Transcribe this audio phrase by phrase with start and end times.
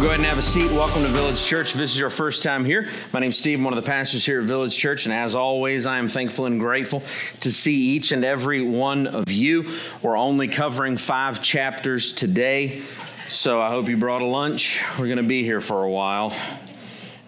[0.00, 0.70] Well, go ahead and have a seat.
[0.70, 1.72] Welcome to Village Church.
[1.72, 3.58] If this is your first time here, my name's Steve.
[3.58, 5.04] I'm one of the pastors here at Village Church.
[5.04, 7.02] And as always, I am thankful and grateful
[7.40, 9.74] to see each and every one of you.
[10.00, 12.80] We're only covering five chapters today.
[13.28, 14.82] So I hope you brought a lunch.
[14.98, 16.32] We're going to be here for a while.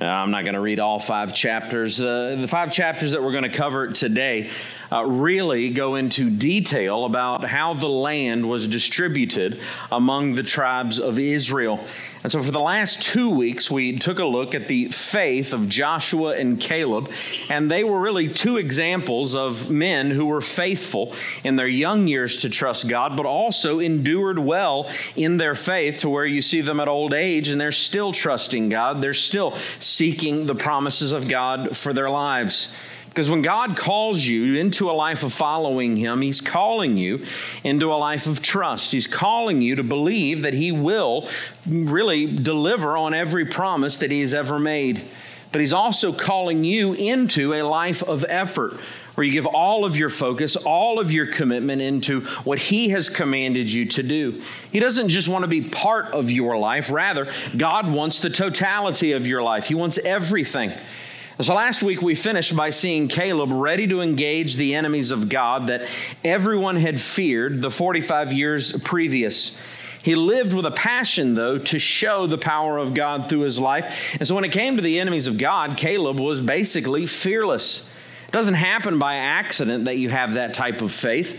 [0.00, 2.00] Uh, I'm not going to read all five chapters.
[2.00, 4.50] Uh, the five chapters that we're going to cover today
[4.90, 9.60] uh, really go into detail about how the land was distributed
[9.92, 11.86] among the tribes of Israel.
[12.22, 15.68] And so, for the last two weeks, we took a look at the faith of
[15.68, 17.10] Joshua and Caleb,
[17.48, 22.42] and they were really two examples of men who were faithful in their young years
[22.42, 26.78] to trust God, but also endured well in their faith to where you see them
[26.78, 29.02] at old age and they're still trusting God.
[29.02, 32.68] They're still seeking the promises of God for their lives.
[33.12, 37.26] Because when God calls you into a life of following Him, He's calling you
[37.62, 38.90] into a life of trust.
[38.90, 41.28] He's calling you to believe that He will
[41.66, 45.02] really deliver on every promise that He has ever made.
[45.52, 48.80] But He's also calling you into a life of effort
[49.14, 53.10] where you give all of your focus, all of your commitment into what He has
[53.10, 54.42] commanded you to do.
[54.72, 59.12] He doesn't just want to be part of your life, rather, God wants the totality
[59.12, 60.72] of your life, He wants everything.
[61.42, 65.66] So last week we finished by seeing Caleb ready to engage the enemies of God
[65.66, 65.88] that
[66.24, 69.56] everyone had feared the 45 years previous.
[70.04, 74.14] He lived with a passion, though, to show the power of God through his life.
[74.20, 77.80] And so when it came to the enemies of God, Caleb was basically fearless.
[78.28, 81.34] It doesn't happen by accident that you have that type of faith.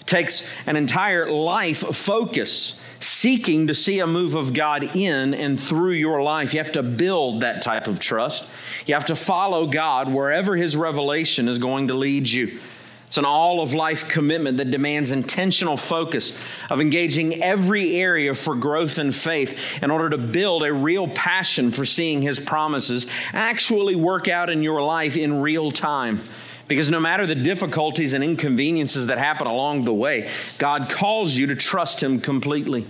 [0.00, 5.58] It takes an entire life focus seeking to see a move of God in and
[5.58, 6.54] through your life.
[6.54, 8.44] You have to build that type of trust.
[8.86, 12.60] You have to follow God wherever His revelation is going to lead you.
[13.06, 16.32] It's an all of life commitment that demands intentional focus
[16.68, 21.70] of engaging every area for growth and faith in order to build a real passion
[21.70, 26.24] for seeing His promises actually work out in your life in real time.
[26.68, 31.46] Because no matter the difficulties and inconveniences that happen along the way, God calls you
[31.48, 32.86] to trust Him completely.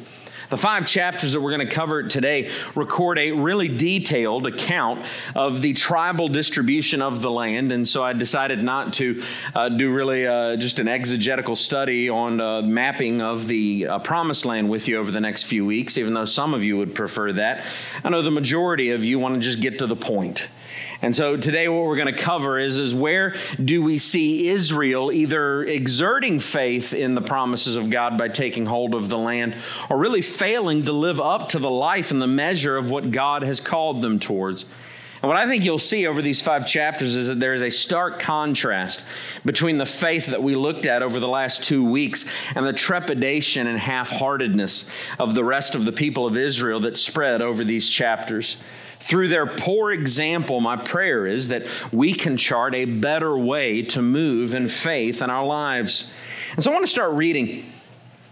[0.48, 5.04] The five chapters that we're going to cover today record a really detailed account
[5.34, 7.72] of the tribal distribution of the land.
[7.72, 9.25] And so I decided not to
[9.56, 14.44] uh, do really uh, just an exegetical study on uh, mapping of the uh, promised
[14.44, 17.32] land with you over the next few weeks, even though some of you would prefer
[17.32, 17.64] that.
[18.04, 20.47] I know the majority of you want to just get to the point.
[21.03, 25.12] And so today what we're going to cover is, is where do we see Israel
[25.12, 29.56] either exerting faith in the promises of God by taking hold of the land
[29.91, 33.43] or really failing to live up to the life and the measure of what God
[33.43, 34.65] has called them towards.
[35.23, 37.71] And what I think you'll see over these five chapters is that there is a
[37.71, 39.03] stark contrast
[39.45, 43.67] between the faith that we looked at over the last two weeks and the trepidation
[43.67, 44.85] and half heartedness
[45.19, 48.56] of the rest of the people of Israel that spread over these chapters.
[49.01, 54.03] Through their poor example, my prayer is that we can chart a better way to
[54.03, 56.11] move in faith in our lives.
[56.55, 57.71] And so I want to start reading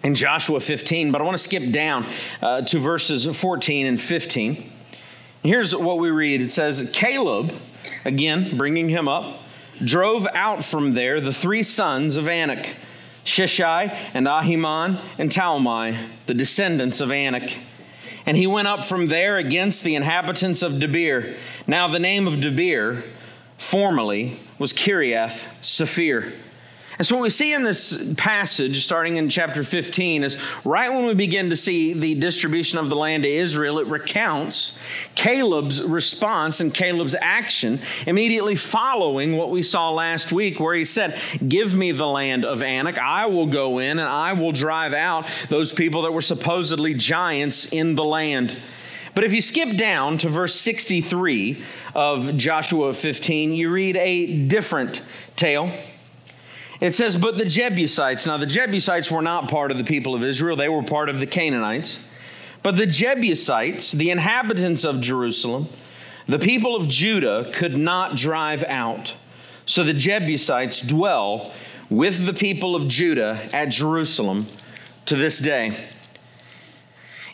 [0.03, 2.11] in Joshua 15, but I want to skip down
[2.43, 4.73] uh, to verses 14 and 15.
[5.43, 7.55] Here's what we read it says, Caleb,
[8.05, 9.41] again, bringing him up,
[9.85, 12.77] drove out from there the three sons of Anak,
[13.25, 17.59] Sheshai and Ahiman and Talmai, the descendants of Anak.
[18.27, 21.37] And he went up from there against the inhabitants of Debir.
[21.67, 23.05] Now, the name of Debir
[23.59, 26.33] formerly was Kiriath Sepher.
[26.97, 31.07] And so, what we see in this passage, starting in chapter 15, is right when
[31.07, 34.79] we begin to see the distribution of the land to Israel, it recounts
[35.17, 41.19] Caleb's response and Caleb's action immediately following what we saw last week, where he said,
[41.47, 42.97] Give me the land of Anak.
[42.99, 47.67] I will go in and I will drive out those people that were supposedly giants
[47.67, 48.57] in the land.
[49.15, 51.63] But if you skip down to verse 63
[51.95, 55.03] of Joshua 15, you read a different
[55.37, 55.73] tale.
[56.85, 60.23] It says, But the Jebusites, now the Jebusites were not part of the people of
[60.23, 61.99] Israel, they were part of the Canaanites.
[62.63, 65.69] But the Jebusites, the inhabitants of Jerusalem,
[66.29, 69.17] the people of Judah could not drive out.
[69.65, 71.51] So the Jebusites dwell
[71.89, 74.47] with the people of Judah at Jerusalem
[75.07, 75.89] to this day.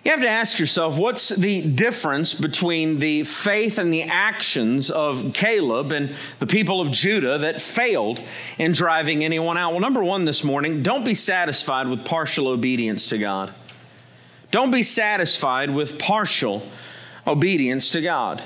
[0.03, 5.35] You have to ask yourself what's the difference between the faith and the actions of
[5.35, 8.23] Caleb and the people of Judah that failed
[8.57, 9.73] in driving anyone out?
[9.73, 13.53] Well, number one this morning, don't be satisfied with partial obedience to God.
[14.51, 16.67] Don't be satisfied with partial
[17.27, 18.43] obedience to God.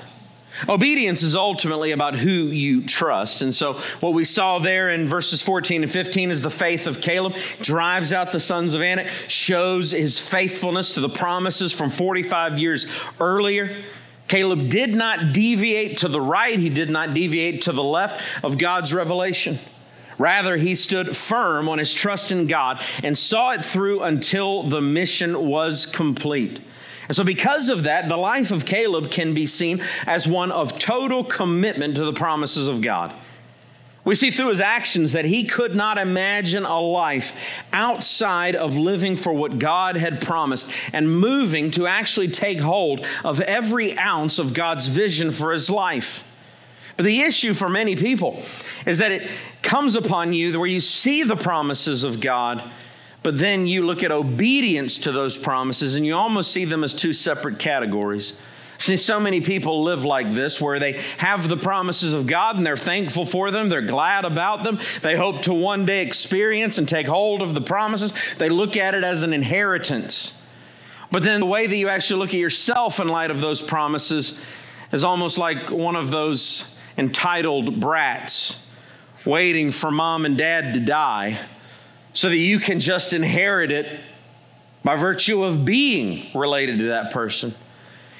[0.68, 3.42] Obedience is ultimately about who you trust.
[3.42, 7.00] And so, what we saw there in verses 14 and 15 is the faith of
[7.00, 12.58] Caleb drives out the sons of Anak, shows his faithfulness to the promises from 45
[12.58, 12.86] years
[13.18, 13.84] earlier.
[14.28, 18.56] Caleb did not deviate to the right, he did not deviate to the left of
[18.56, 19.58] God's revelation.
[20.18, 24.80] Rather, he stood firm on his trust in God and saw it through until the
[24.80, 26.60] mission was complete.
[27.08, 30.78] And so, because of that, the life of Caleb can be seen as one of
[30.78, 33.14] total commitment to the promises of God.
[34.04, 37.32] We see through his actions that he could not imagine a life
[37.72, 43.40] outside of living for what God had promised and moving to actually take hold of
[43.40, 46.30] every ounce of God's vision for his life.
[46.96, 48.42] But the issue for many people
[48.86, 49.30] is that it
[49.62, 52.62] comes upon you where you see the promises of God
[53.24, 56.92] but then you look at obedience to those promises and you almost see them as
[56.92, 58.38] two separate categories.
[58.76, 62.66] See, so many people live like this where they have the promises of God and
[62.66, 63.70] they're thankful for them.
[63.70, 64.78] They're glad about them.
[65.00, 68.12] They hope to one day experience and take hold of the promises.
[68.36, 70.34] They look at it as an inheritance.
[71.10, 74.38] But then the way that you actually look at yourself in light of those promises
[74.92, 78.58] is almost like one of those entitled brats
[79.24, 81.40] waiting for mom and dad to die
[82.14, 84.00] so that you can just inherit it
[84.82, 87.54] by virtue of being related to that person.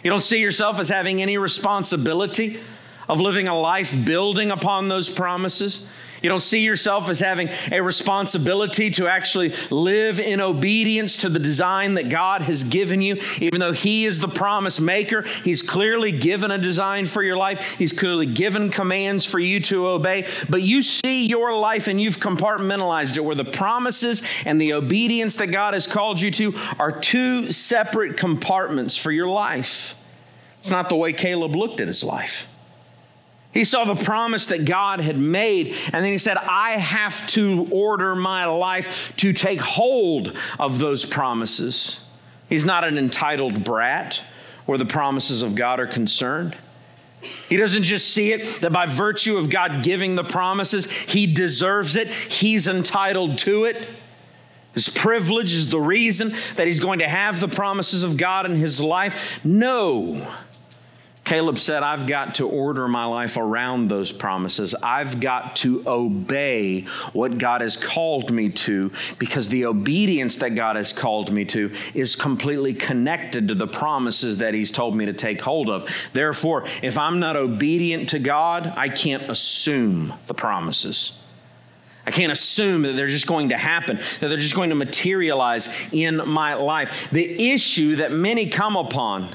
[0.02, 2.61] You don't see yourself as having any responsibility
[3.08, 5.87] of living a life building upon those promises.
[6.25, 11.38] You don't see yourself as having a responsibility to actually live in obedience to the
[11.38, 13.21] design that God has given you.
[13.43, 17.76] Even though He is the promise maker, He's clearly given a design for your life,
[17.76, 20.26] He's clearly given commands for you to obey.
[20.49, 25.37] But you see your life and you've compartmentalized it where the promises and the obedience
[25.37, 29.94] that God has called you to are two separate compartments for your life.
[30.61, 32.47] It's not the way Caleb looked at his life.
[33.55, 37.69] He saw the promise that God had made, and then he said, I have to
[37.71, 42.01] order my life to take hold of those promises.
[42.49, 44.23] He's not an entitled brat
[44.67, 46.56] where the promises of God are concerned.
[47.49, 51.97] He doesn't just see it that by virtue of God giving the promises, he deserves
[51.97, 53.89] it, he's entitled to it.
[54.75, 58.57] His privilege is the reason that he's going to have the promises of God in
[58.57, 59.41] his life.
[59.45, 60.35] No.
[61.25, 64.75] Caleb said, I've got to order my life around those promises.
[64.82, 66.82] I've got to obey
[67.15, 71.73] what God has called me to because the obedience that God has called me to
[71.94, 75.91] is completely connected to the promises that He's told me to take hold of.
[76.12, 81.19] Therefore, if I'm not obedient to God, I can't assume the promises.
[82.06, 85.71] I can't assume that they're just going to happen, that they're just going to materialize
[85.91, 87.09] in my life.
[87.11, 89.35] The issue that many come upon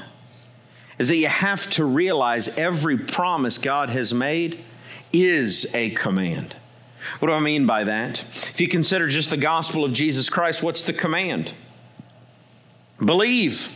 [1.00, 4.62] is that you have to realize every promise God has made
[5.14, 6.54] is a command.
[7.20, 8.22] What do I mean by that?
[8.28, 11.54] If you consider just the gospel of Jesus Christ, what's the command?
[13.02, 13.70] Believe.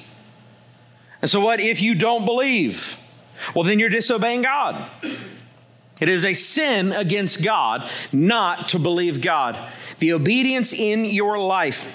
[1.23, 3.01] And so, what if you don't believe?
[3.55, 4.85] Well, then you're disobeying God.
[6.03, 9.59] It is a sin against God not to believe God.
[9.99, 11.91] The obedience in your life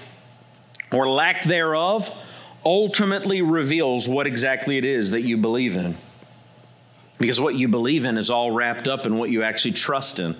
[0.91, 2.11] or lack thereof
[2.69, 5.97] ultimately reveals what exactly it is that you believe in.
[7.17, 10.35] Because what you believe in is all wrapped up in what you actually trust in.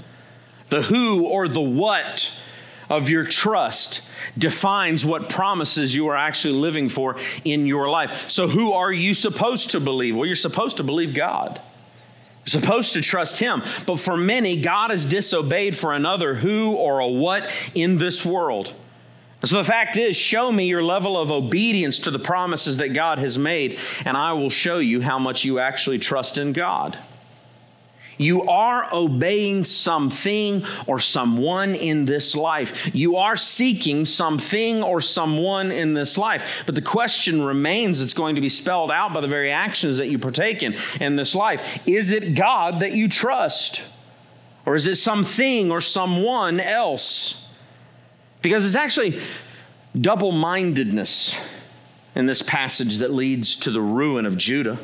[0.70, 2.31] The who or the what
[2.88, 4.02] of your trust
[4.38, 8.30] defines what promises you are actually living for in your life.
[8.30, 10.16] So, who are you supposed to believe?
[10.16, 11.59] Well, you're supposed to believe God.
[12.45, 13.64] You're supposed to trust Him.
[13.88, 18.74] But for many, God is disobeyed for another who or a what in this world.
[19.44, 23.19] So the fact is, show me your level of obedience to the promises that God
[23.19, 26.98] has made, and I will show you how much you actually trust in God.
[28.19, 32.94] You are obeying something or someone in this life.
[32.94, 36.64] You are seeking something or someone in this life.
[36.66, 40.10] But the question remains it's going to be spelled out by the very actions that
[40.10, 41.80] you partake in in this life.
[41.86, 43.81] Is it God that you trust?
[44.66, 47.39] Or is it something or someone else?
[48.42, 49.22] Because it's actually
[50.00, 51.36] double mindedness
[52.16, 54.78] in this passage that leads to the ruin of Judah.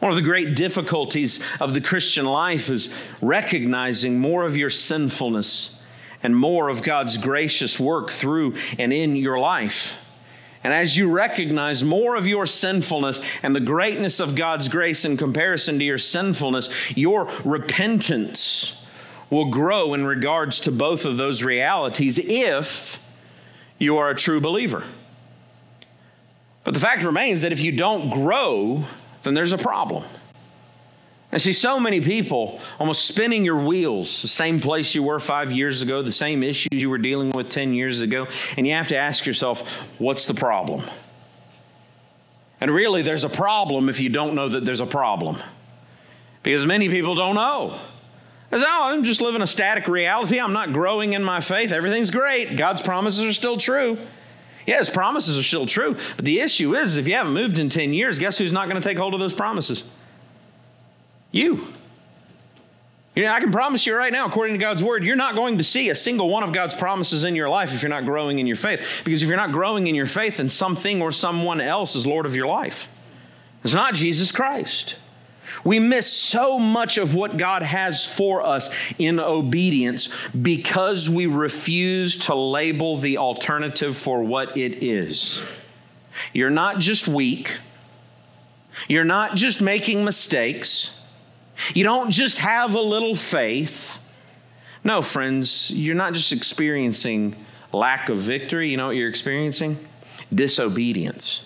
[0.00, 2.90] One of the great difficulties of the Christian life is
[3.22, 5.78] recognizing more of your sinfulness
[6.22, 10.00] and more of God's gracious work through and in your life.
[10.62, 15.18] And as you recognize more of your sinfulness and the greatness of God's grace in
[15.18, 18.83] comparison to your sinfulness, your repentance
[19.30, 22.98] will grow in regards to both of those realities if
[23.78, 24.84] you are a true believer.
[26.64, 28.84] But the fact remains that if you don't grow,
[29.22, 30.04] then there's a problem.
[31.32, 35.50] I see so many people almost spinning your wheels, the same place you were five
[35.50, 38.88] years ago, the same issues you were dealing with 10 years ago, and you have
[38.88, 40.84] to ask yourself, what's the problem?
[42.60, 45.36] And really, there's a problem if you don't know that there's a problem.
[46.44, 47.80] Because many people don't know.
[48.62, 50.38] Oh, I'm just living a static reality.
[50.38, 51.72] I'm not growing in my faith.
[51.72, 52.56] Everything's great.
[52.56, 53.98] God's promises are still true.
[54.66, 55.96] Yes, promises are still true.
[56.16, 58.80] But the issue is, if you haven't moved in 10 years, guess who's not going
[58.80, 59.84] to take hold of those promises?
[61.32, 61.66] You.
[63.14, 65.58] You know, I can promise you right now, according to God's word, you're not going
[65.58, 68.38] to see a single one of God's promises in your life if you're not growing
[68.38, 69.02] in your faith.
[69.04, 72.26] Because if you're not growing in your faith, then something or someone else is Lord
[72.26, 72.88] of your life.
[73.62, 74.96] It's not Jesus Christ.
[75.64, 78.68] We miss so much of what God has for us
[78.98, 85.42] in obedience because we refuse to label the alternative for what it is.
[86.32, 87.56] You're not just weak,
[88.88, 90.90] you're not just making mistakes.
[91.72, 94.00] You don't just have a little faith.
[94.82, 97.36] No, friends, you're not just experiencing
[97.72, 98.70] lack of victory.
[98.70, 99.78] You know what you're experiencing?
[100.34, 101.44] Disobedience.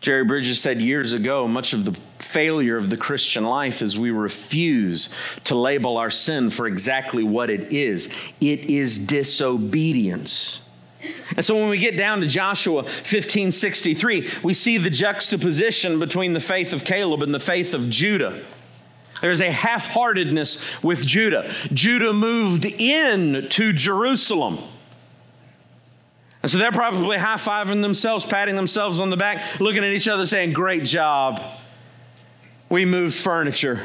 [0.00, 4.10] Jerry Bridges said years ago much of the failure of the Christian life is we
[4.10, 5.10] refuse
[5.44, 8.08] to label our sin for exactly what it is
[8.40, 10.60] it is disobedience.
[11.36, 16.40] And so when we get down to Joshua 1563, we see the juxtaposition between the
[16.40, 18.44] faith of Caleb and the faith of Judah.
[19.22, 21.52] There's a half heartedness with Judah.
[21.72, 24.58] Judah moved in to Jerusalem.
[26.42, 30.08] And so they're probably high fiving themselves, patting themselves on the back, looking at each
[30.08, 31.42] other, saying, Great job.
[32.70, 33.80] We moved furniture.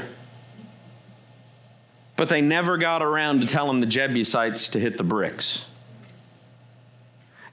[2.16, 5.66] But they never got around to telling the Jebusites to hit the bricks.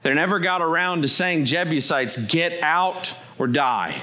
[0.03, 4.01] They never got around to saying, Jebusites, get out or die.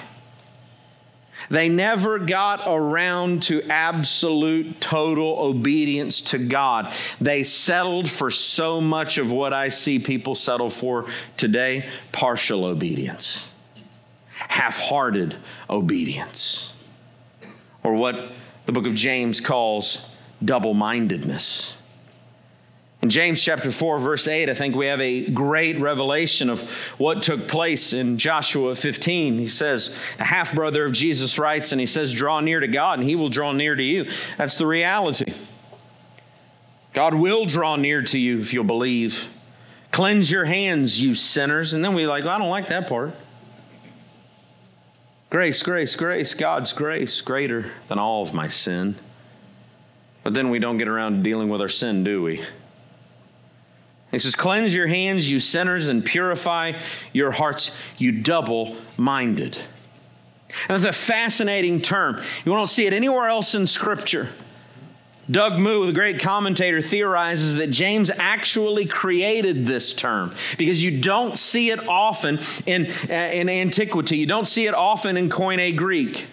[1.49, 6.92] They never got around to absolute total obedience to God.
[7.20, 11.06] They settled for so much of what I see people settle for
[11.37, 13.50] today partial obedience,
[14.34, 15.37] half hearted
[15.68, 16.72] obedience,
[17.82, 18.32] or what
[18.66, 20.04] the book of James calls
[20.44, 21.75] double mindedness.
[23.02, 26.60] In James chapter 4, verse 8, I think we have a great revelation of
[26.99, 29.38] what took place in Joshua 15.
[29.38, 32.99] He says, The half brother of Jesus writes, and he says, Draw near to God,
[32.99, 34.10] and he will draw near to you.
[34.37, 35.32] That's the reality.
[36.92, 39.30] God will draw near to you if you'll believe.
[39.92, 41.72] Cleanse your hands, you sinners.
[41.72, 43.14] And then we like, well, I don't like that part.
[45.30, 48.96] Grace, grace, grace, God's grace greater than all of my sin.
[50.25, 52.44] But then we don't get around to dealing with our sin, do we?
[54.10, 56.72] He says, Cleanse your hands, you sinners, and purify
[57.12, 59.56] your hearts, you double minded.
[60.68, 62.20] And that's a fascinating term.
[62.44, 64.30] You won't see it anywhere else in Scripture.
[65.30, 71.37] Doug Moo, the great commentator, theorizes that James actually created this term because you don't
[71.37, 74.16] see it often in, uh, in antiquity.
[74.16, 76.26] You don't see it often in Koine Greek.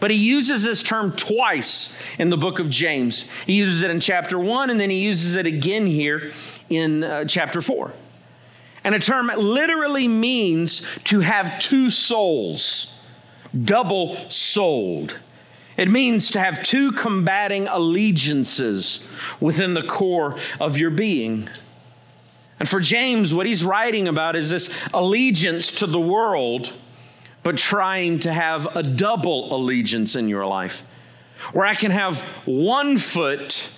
[0.00, 3.24] But he uses this term twice in the book of James.
[3.46, 6.30] He uses it in chapter 1 and then he uses it again here
[6.70, 7.92] in uh, chapter 4.
[8.84, 12.94] And a term literally means to have two souls,
[13.64, 15.16] double souled.
[15.78, 19.02] It means to have two combating allegiances
[19.40, 21.48] within the core of your being.
[22.58, 26.72] And for James, what he's writing about is this allegiance to the world
[27.44, 30.82] but trying to have a double allegiance in your life,
[31.52, 33.70] where I can have one foot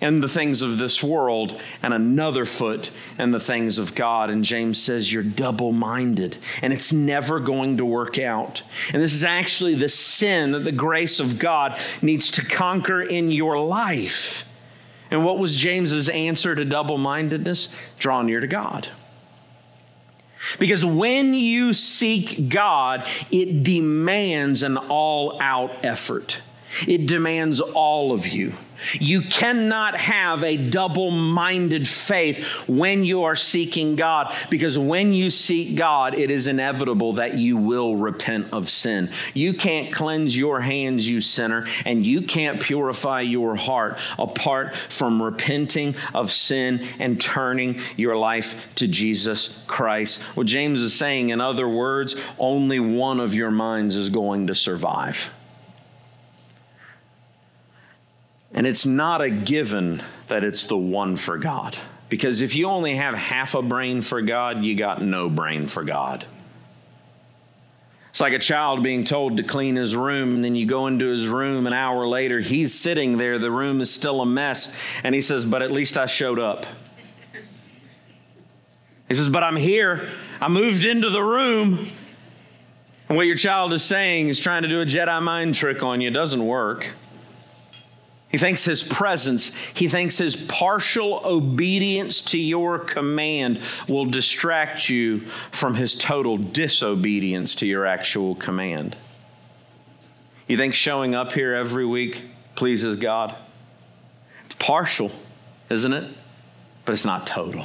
[0.00, 4.28] in the things of this world and another foot in the things of God.
[4.28, 8.62] And James says you're double minded and it's never going to work out.
[8.92, 13.30] And this is actually the sin that the grace of God needs to conquer in
[13.30, 14.44] your life.
[15.10, 17.68] And what was James's answer to double mindedness?
[17.98, 18.88] Draw near to God.
[20.58, 26.38] Because when you seek God, it demands an all out effort.
[26.86, 28.54] It demands all of you.
[28.92, 35.30] You cannot have a double minded faith when you are seeking God, because when you
[35.30, 39.10] seek God, it is inevitable that you will repent of sin.
[39.34, 45.22] You can't cleanse your hands, you sinner, and you can't purify your heart apart from
[45.22, 50.20] repenting of sin and turning your life to Jesus Christ.
[50.34, 54.54] What James is saying, in other words, only one of your minds is going to
[54.54, 55.30] survive.
[58.56, 61.76] And it's not a given that it's the one for God.
[62.08, 65.84] Because if you only have half a brain for God, you got no brain for
[65.84, 66.24] God.
[68.10, 71.06] It's like a child being told to clean his room, and then you go into
[71.06, 74.72] his room an hour later, he's sitting there, the room is still a mess,
[75.04, 76.64] and he says, But at least I showed up.
[79.06, 80.08] He says, But I'm here.
[80.40, 81.90] I moved into the room.
[83.10, 86.00] And what your child is saying is trying to do a Jedi mind trick on
[86.00, 86.08] you.
[86.08, 86.90] It doesn't work.
[88.28, 95.20] He thinks his presence, he thinks his partial obedience to your command will distract you
[95.52, 98.96] from his total disobedience to your actual command.
[100.48, 102.24] You think showing up here every week
[102.56, 103.36] pleases God?
[104.44, 105.12] It's partial,
[105.70, 106.12] isn't it?
[106.84, 107.64] But it's not total.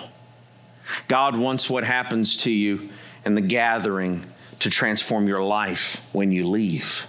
[1.08, 2.90] God wants what happens to you
[3.26, 4.26] in the gathering
[4.60, 7.08] to transform your life when you leave.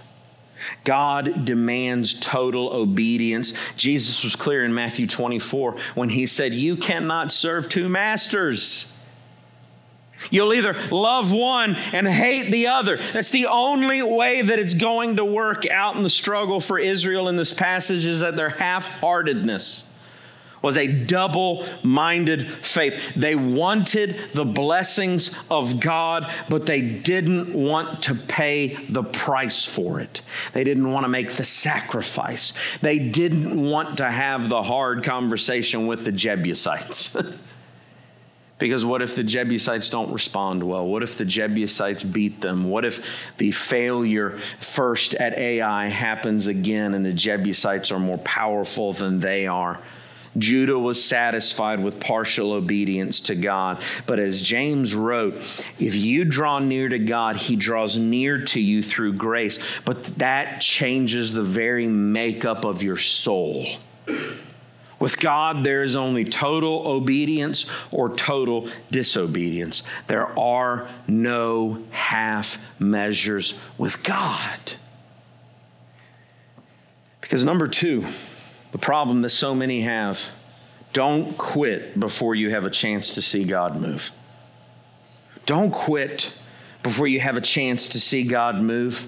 [0.83, 3.53] God demands total obedience.
[3.75, 8.93] Jesus was clear in Matthew 24 when he said, You cannot serve two masters.
[10.31, 12.97] You'll either love one and hate the other.
[13.11, 17.27] That's the only way that it's going to work out in the struggle for Israel
[17.27, 19.83] in this passage is that their half heartedness
[20.63, 23.13] was a double minded faith.
[23.15, 29.99] They wanted the blessings of God, but they didn't want to pay the price for
[29.99, 30.23] it.
[30.53, 32.53] They didn't want to make the sacrifice.
[32.81, 37.15] They didn't want to have the hard conversation with the Jebusites.
[38.59, 40.87] Because what if the Jebusites don't respond well?
[40.87, 42.69] What if the Jebusites beat them?
[42.69, 43.05] What if
[43.37, 49.47] the failure first at Ai happens again and the Jebusites are more powerful than they
[49.47, 49.81] are?
[50.37, 53.81] Judah was satisfied with partial obedience to God.
[54.05, 55.35] But as James wrote,
[55.79, 59.59] if you draw near to God, he draws near to you through grace.
[59.85, 63.77] But that changes the very makeup of your soul.
[64.99, 69.83] With God, there is only total obedience or total disobedience.
[70.07, 74.73] There are no half measures with God.
[77.19, 78.05] Because number two,
[78.73, 80.31] the problem that so many have.
[80.91, 84.11] Don't quit before you have a chance to see God move.
[85.45, 86.33] Don't quit
[86.81, 89.07] before you have a chance to see God move.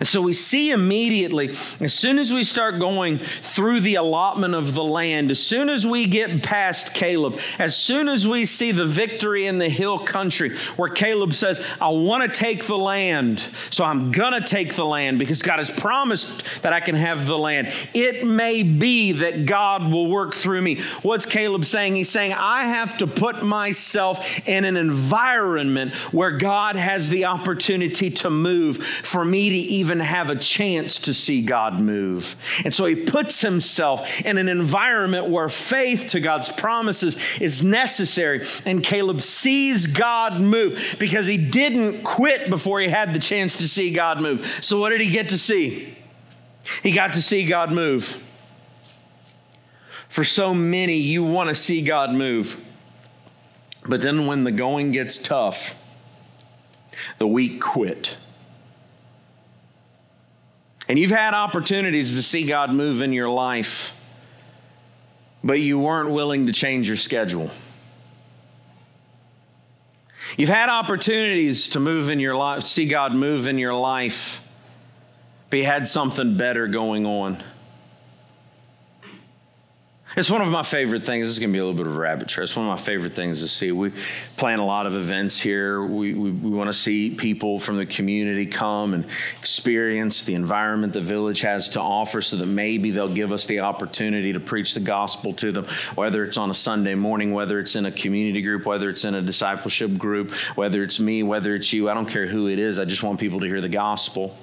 [0.00, 4.72] And so we see immediately, as soon as we start going through the allotment of
[4.72, 8.86] the land, as soon as we get past Caleb, as soon as we see the
[8.86, 13.84] victory in the hill country, where Caleb says, I want to take the land, so
[13.84, 17.36] I'm going to take the land because God has promised that I can have the
[17.36, 17.72] land.
[17.92, 20.80] It may be that God will work through me.
[21.02, 21.96] What's Caleb saying?
[21.96, 28.10] He's saying, I have to put myself in an environment where God has the opportunity
[28.10, 32.36] to move for me to even even have a chance to see God move.
[32.64, 38.46] And so he puts himself in an environment where faith to God's promises is necessary.
[38.64, 43.66] And Caleb sees God move because he didn't quit before he had the chance to
[43.66, 44.60] see God move.
[44.62, 45.98] So, what did he get to see?
[46.84, 48.22] He got to see God move.
[50.08, 52.60] For so many, you want to see God move.
[53.84, 55.74] But then when the going gets tough,
[57.18, 58.16] the weak quit.
[60.90, 63.96] And you've had opportunities to see God move in your life,
[65.44, 67.48] but you weren't willing to change your schedule.
[70.36, 74.40] You've had opportunities to move in your life, see God move in your life,
[75.48, 77.40] but you had something better going on.
[80.16, 81.28] It's one of my favorite things.
[81.28, 82.42] This is going to be a little bit of a rabbit trail.
[82.42, 83.70] It's one of my favorite things to see.
[83.70, 83.92] We
[84.36, 85.84] plan a lot of events here.
[85.84, 89.06] We, we, we want to see people from the community come and
[89.38, 93.60] experience the environment the village has to offer so that maybe they'll give us the
[93.60, 97.76] opportunity to preach the gospel to them, whether it's on a Sunday morning, whether it's
[97.76, 101.72] in a community group, whether it's in a discipleship group, whether it's me, whether it's
[101.72, 101.88] you.
[101.88, 102.80] I don't care who it is.
[102.80, 104.36] I just want people to hear the gospel.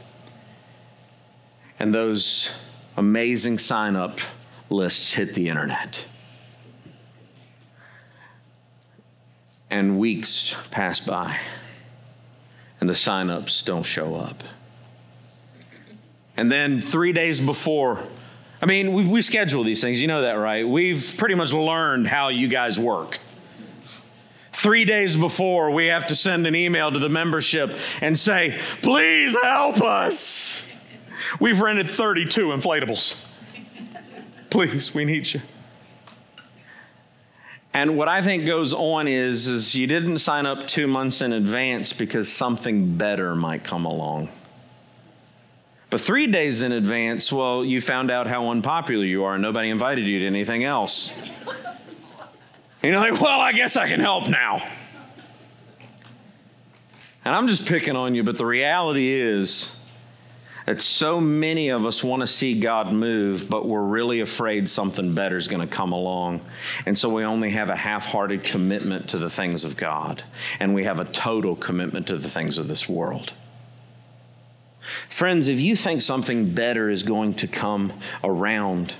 [1.78, 2.50] And those
[2.96, 4.22] amazing sign up
[4.70, 6.06] lists hit the internet.
[9.70, 11.40] And weeks pass by,
[12.80, 14.44] and the signups don't show up.
[16.38, 18.02] And then three days before,
[18.62, 20.68] I mean, we, we schedule these things, you know that, right?
[20.68, 23.20] We've pretty much learned how you guys work.
[24.54, 29.36] Three days before, we have to send an email to the membership and say, please
[29.44, 30.66] help us.
[31.40, 33.24] We've rented 32 inflatables.
[34.50, 35.42] Please, we need you.
[37.74, 41.32] And what I think goes on is, is you didn't sign up two months in
[41.34, 44.30] advance because something better might come along.
[45.90, 49.70] But three days in advance, well, you found out how unpopular you are and nobody
[49.70, 51.12] invited you to anything else.
[52.82, 54.68] And you're like, well, I guess I can help now.
[57.24, 59.77] And I'm just picking on you, but the reality is
[60.68, 65.16] that so many of us want to see God move, but we're really afraid something
[65.16, 66.42] better is going to come along.
[66.86, 70.24] And so we only have a half hearted commitment to the things of God,
[70.60, 73.32] and we have a total commitment to the things of this world.
[75.08, 78.94] Friends, if you think something better is going to come around,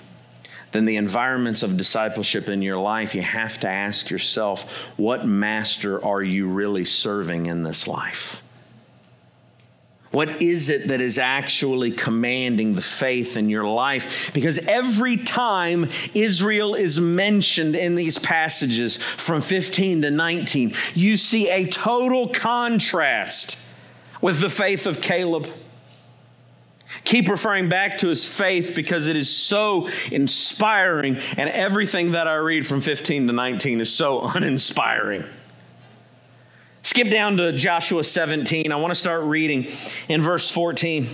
[0.72, 4.64] then the environments of discipleship in your life, you have to ask yourself,
[4.96, 8.42] what master are you really serving in this life?
[10.18, 14.32] What is it that is actually commanding the faith in your life?
[14.34, 21.52] Because every time Israel is mentioned in these passages from 15 to 19, you see
[21.52, 23.60] a total contrast
[24.20, 25.52] with the faith of Caleb.
[27.04, 32.38] Keep referring back to his faith because it is so inspiring, and everything that I
[32.38, 35.26] read from 15 to 19 is so uninspiring.
[36.88, 38.72] Skip down to Joshua 17.
[38.72, 39.70] I want to start reading
[40.08, 41.10] in verse 14.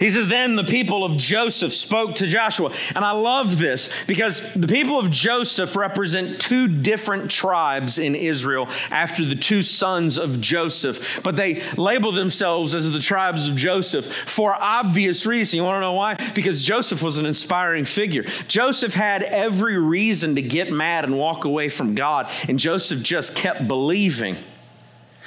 [0.00, 2.72] He says, Then the people of Joseph spoke to Joshua.
[2.96, 8.66] And I love this because the people of Joseph represent two different tribes in Israel
[8.90, 11.20] after the two sons of Joseph.
[11.22, 15.58] But they label themselves as the tribes of Joseph for obvious reason.
[15.58, 16.14] You want to know why?
[16.34, 18.24] Because Joseph was an inspiring figure.
[18.48, 22.30] Joseph had every reason to get mad and walk away from God.
[22.48, 24.38] And Joseph just kept believing,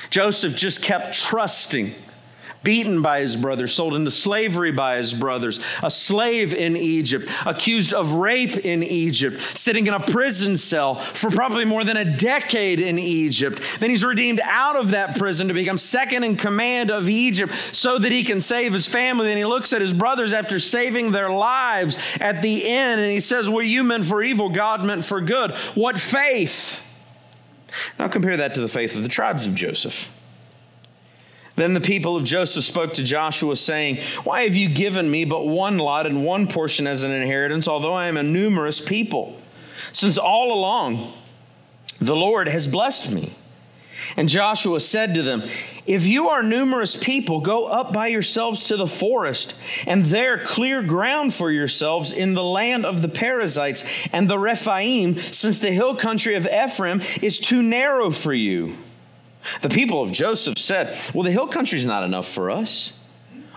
[0.09, 1.93] Joseph just kept trusting
[2.63, 7.93] beaten by his brothers, sold into slavery by his brothers, a slave in Egypt, accused
[7.93, 12.80] of rape in Egypt, sitting in a prison cell for probably more than a decade
[12.80, 13.62] in Egypt.
[13.80, 17.97] Then he's redeemed out of that prison to become second in command of Egypt so
[17.99, 19.30] that he can save his family.
[19.30, 23.19] And he looks at his brothers after saving their lives at the end and he
[23.19, 25.52] says, What you meant for evil, God meant for good.
[25.76, 26.82] What faith?
[27.97, 30.15] Now compare that to the faith of the tribes of Joseph.
[31.56, 35.48] Then the people of Joseph spoke to Joshua, saying, Why have you given me but
[35.48, 39.39] one lot and one portion as an inheritance, although I am a numerous people?
[39.92, 41.13] Since all along
[42.00, 43.36] the Lord has blessed me.
[44.18, 45.44] And Joshua said to them,
[45.86, 50.82] If you are numerous people, go up by yourselves to the forest, and there clear
[50.82, 55.96] ground for yourselves in the land of the Perizzites and the Rephaim, since the hill
[55.96, 58.76] country of Ephraim is too narrow for you.
[59.62, 62.93] The people of Joseph said, Well, the hill country is not enough for us.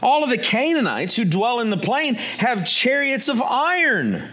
[0.02, 4.30] All of the Canaanites who dwell in the plain have chariots of iron.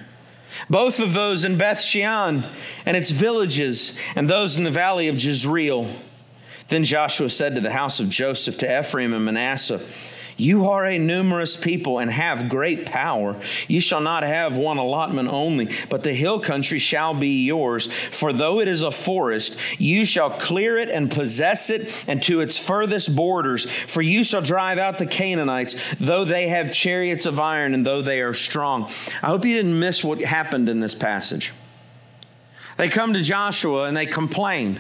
[0.70, 2.48] Both of those in Beth Shean
[2.86, 5.90] and its villages, and those in the valley of Jezreel.
[6.68, 9.82] Then Joshua said to the house of Joseph, to Ephraim and Manasseh,
[10.38, 13.40] you are a numerous people and have great power.
[13.68, 17.92] You shall not have one allotment only, but the hill country shall be yours.
[18.12, 22.42] For though it is a forest, you shall clear it and possess it and to
[22.42, 23.70] its furthest borders.
[23.70, 28.02] For you shall drive out the Canaanites, though they have chariots of iron and though
[28.02, 28.90] they are strong.
[29.22, 31.52] I hope you didn't miss what happened in this passage.
[32.78, 34.80] They come to Joshua and they complain.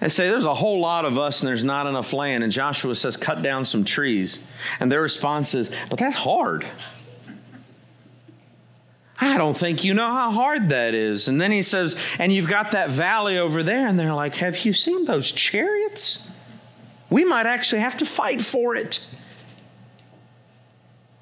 [0.00, 2.44] They say, There's a whole lot of us and there's not enough land.
[2.44, 4.44] And Joshua says, Cut down some trees.
[4.80, 6.66] And their response is, But that's hard.
[9.18, 11.28] I don't think you know how hard that is.
[11.28, 13.86] And then he says, And you've got that valley over there.
[13.86, 16.28] And they're like, Have you seen those chariots?
[17.08, 19.06] We might actually have to fight for it.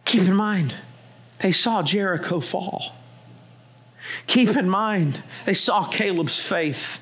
[0.04, 0.74] Keep in mind,
[1.40, 2.92] they saw Jericho fall.
[4.26, 7.00] Keep in mind, they saw Caleb's faith.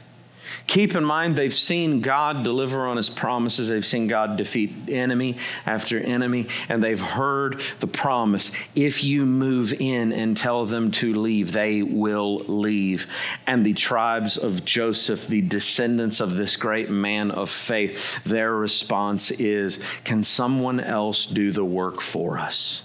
[0.66, 3.68] Keep in mind, they've seen God deliver on his promises.
[3.68, 5.36] They've seen God defeat enemy
[5.66, 11.14] after enemy, and they've heard the promise if you move in and tell them to
[11.14, 13.06] leave, they will leave.
[13.46, 19.30] And the tribes of Joseph, the descendants of this great man of faith, their response
[19.30, 22.82] is Can someone else do the work for us?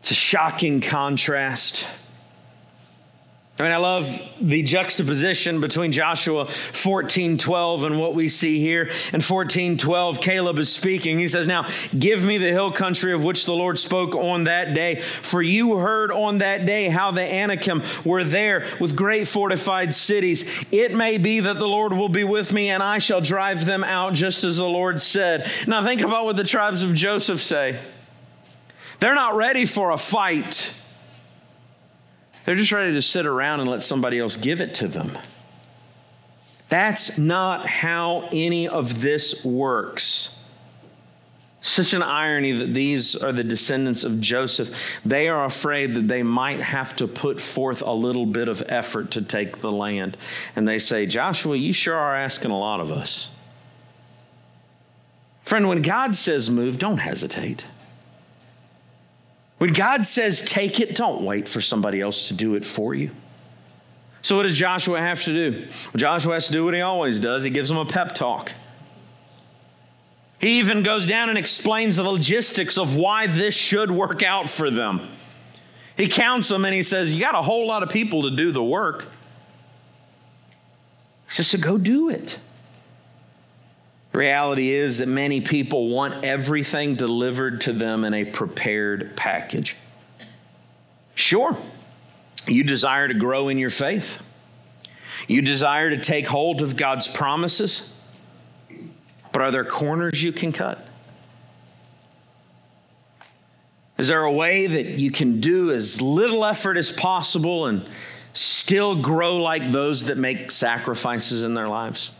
[0.00, 1.84] It's a shocking contrast
[3.58, 8.90] I mean, I love the juxtaposition between Joshua 14 12 and what we see here.
[9.14, 11.18] In 14 12, Caleb is speaking.
[11.18, 11.66] He says, Now
[11.98, 15.00] give me the hill country of which the Lord spoke on that day.
[15.00, 20.44] For you heard on that day how the Anakim were there with great fortified cities.
[20.70, 23.84] It may be that the Lord will be with me and I shall drive them
[23.84, 25.50] out just as the Lord said.
[25.66, 27.80] Now think about what the tribes of Joseph say.
[29.00, 30.74] They're not ready for a fight.
[32.46, 35.18] They're just ready to sit around and let somebody else give it to them.
[36.68, 40.36] That's not how any of this works.
[41.60, 44.72] Such an irony that these are the descendants of Joseph.
[45.04, 49.10] They are afraid that they might have to put forth a little bit of effort
[49.12, 50.16] to take the land.
[50.54, 53.30] And they say, Joshua, you sure are asking a lot of us.
[55.42, 57.64] Friend, when God says move, don't hesitate.
[59.58, 63.10] When God says take it, don't wait for somebody else to do it for you.
[64.22, 65.60] So, what does Joshua have to do?
[65.60, 68.52] Well, Joshua has to do what he always does he gives them a pep talk.
[70.38, 74.70] He even goes down and explains the logistics of why this should work out for
[74.70, 75.08] them.
[75.96, 78.52] He counts them and he says, You got a whole lot of people to do
[78.52, 79.06] the work.
[81.28, 82.38] He says, So go do it.
[84.16, 89.76] Reality is that many people want everything delivered to them in a prepared package.
[91.14, 91.54] Sure,
[92.46, 94.18] you desire to grow in your faith,
[95.28, 97.86] you desire to take hold of God's promises.
[99.32, 100.82] But are there corners you can cut?
[103.98, 107.86] Is there a way that you can do as little effort as possible and
[108.32, 112.12] still grow like those that make sacrifices in their lives?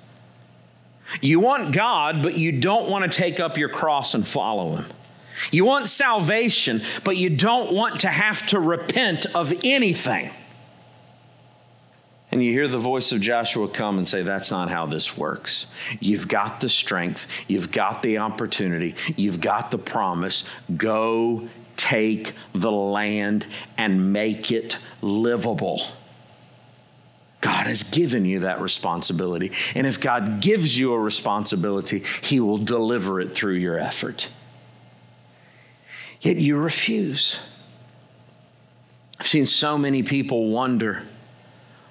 [1.21, 4.87] You want God, but you don't want to take up your cross and follow Him.
[5.51, 10.31] You want salvation, but you don't want to have to repent of anything
[12.37, 15.66] and you hear the voice of Joshua come and say, That's not how this works.
[16.01, 20.45] You've got the strength, you've got the opportunity, you've got the promise.
[20.77, 23.47] Go take the land
[23.79, 25.83] and make it livable.
[27.46, 29.52] God has given you that responsibility.
[29.76, 34.26] And if God gives you a responsibility, He will deliver it through your effort.
[36.20, 37.38] Yet you refuse.
[39.20, 41.04] I've seen so many people wonder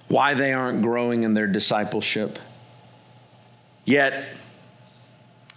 [0.09, 2.37] why they aren't growing in their discipleship.
[3.85, 4.25] Yet,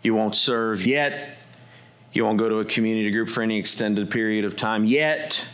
[0.05, 0.87] you won't serve.
[0.87, 1.39] Yet,
[2.13, 4.85] you won't go to a community group for any extended period of time.
[4.85, 5.45] Yet,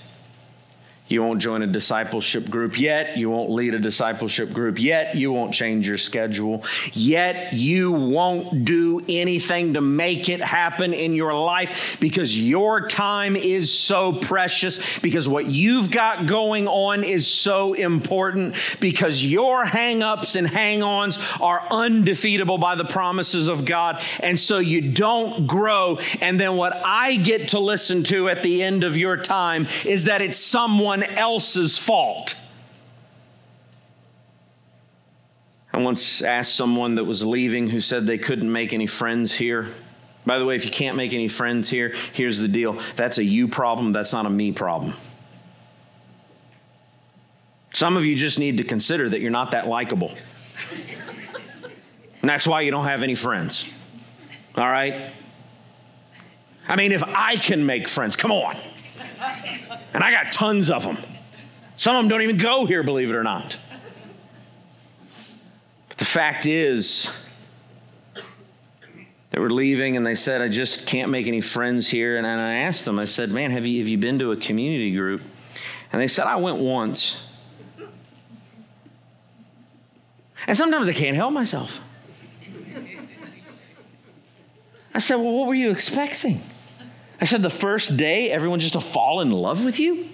[1.07, 3.19] you won't join a discipleship group yet.
[3.19, 5.15] You won't lead a discipleship group yet.
[5.15, 6.65] You won't change your schedule
[6.95, 7.53] yet.
[7.53, 13.71] You won't do anything to make it happen in your life because your time is
[13.71, 20.37] so precious, because what you've got going on is so important, because your hang ups
[20.37, 24.03] and hang ons are undefeatable by the promises of God.
[24.21, 25.99] And so you don't grow.
[26.23, 30.05] And then what I get to listen to at the end of your time is
[30.05, 32.37] that it's someone someone else's fault.
[35.73, 39.69] I once asked someone that was leaving who said they couldn't make any friends here.
[40.25, 43.25] By the way, if you can't make any friends here, here's the deal that's a
[43.25, 44.95] you problem, that's not a me problem.
[47.73, 50.15] Some of you just need to consider that you're not that likable.
[52.21, 53.69] And that's why you don't have any friends.
[54.57, 55.11] All right?
[56.69, 58.57] I mean, if I can make friends, come on.
[59.95, 60.99] And I got tons of them.
[61.77, 63.57] Some of them don't even go here, believe it or not.
[65.89, 67.09] But the fact is,
[69.31, 72.17] they were leaving and they said, I just can't make any friends here.
[72.17, 74.95] And I asked them, I said, Man, have you, have you been to a community
[74.95, 75.23] group?
[75.93, 77.25] And they said, I went once.
[80.47, 81.81] And sometimes I can't help myself.
[84.93, 86.41] I said, Well, what were you expecting?
[87.25, 90.11] I said, the first day, everyone just to fall in love with you?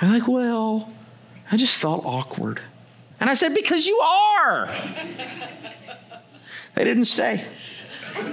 [0.00, 0.92] And like, well,
[1.52, 2.60] I just felt awkward.
[3.20, 4.68] And I said, because you are.
[6.74, 7.44] they didn't stay.
[8.16, 8.24] I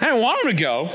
[0.00, 0.90] didn't want them to go.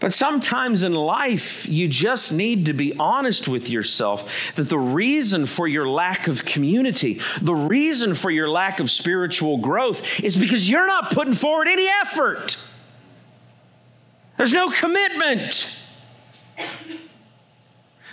[0.00, 5.44] But sometimes in life, you just need to be honest with yourself that the reason
[5.44, 10.70] for your lack of community, the reason for your lack of spiritual growth is because
[10.70, 12.56] you're not putting forward any effort.
[14.42, 15.72] There's no commitment.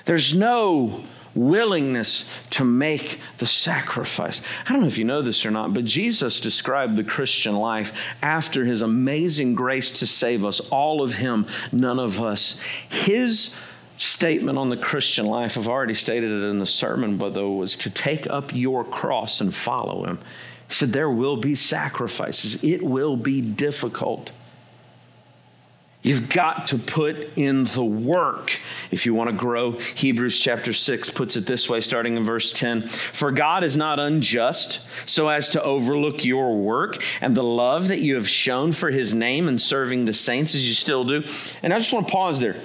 [0.05, 4.39] There's no willingness to make the sacrifice.
[4.67, 7.93] I don't know if you know this or not, but Jesus described the Christian life
[8.21, 12.59] after his amazing grace to save us, all of him, none of us.
[12.89, 13.55] His
[13.97, 17.75] statement on the Christian life, I've already stated it in the sermon, but though was
[17.77, 20.19] to take up your cross and follow him.
[20.67, 24.29] He said, There will be sacrifices, it will be difficult.
[26.01, 28.57] You've got to put in the work
[28.89, 29.71] if you want to grow.
[29.71, 33.99] Hebrews chapter 6 puts it this way, starting in verse 10 For God is not
[33.99, 38.91] unjust so as to overlook your work and the love that you have shown for
[38.91, 41.23] his name and serving the saints as you still do.
[41.61, 42.55] And I just want to pause there.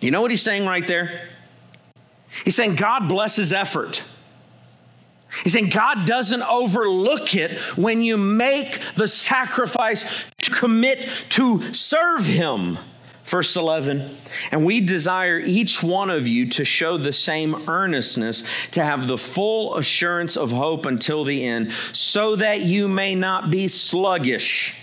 [0.00, 1.28] You know what he's saying right there?
[2.42, 4.02] He's saying God blesses effort.
[5.42, 10.04] He's saying God doesn't overlook it when you make the sacrifice
[10.42, 12.78] to commit to serve Him.
[13.24, 14.14] Verse 11,
[14.50, 19.16] and we desire each one of you to show the same earnestness, to have the
[19.16, 24.74] full assurance of hope until the end, so that you may not be sluggish,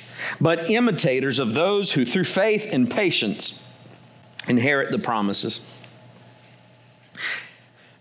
[0.41, 3.61] but imitators of those who through faith and patience
[4.47, 5.59] inherit the promises.